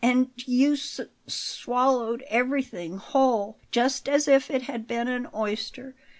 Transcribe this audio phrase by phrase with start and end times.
[0.03, 5.93] "And you s s swallowed everything whole; just as if it had been an oyster.